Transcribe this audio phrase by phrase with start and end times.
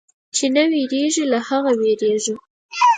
[0.35, 2.35] چې نه وېرېږي، له هغه وېرېږه.